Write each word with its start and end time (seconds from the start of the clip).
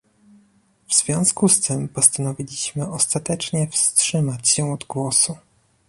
W 0.87 0.93
związku 0.95 1.49
z 1.49 1.61
tym 1.61 1.89
postanowiliśmy 1.89 2.87
ostatecznie 2.87 3.67
wstrzymać 3.67 4.49
się 4.49 4.71
od 4.73 4.83
głosu 4.83 5.35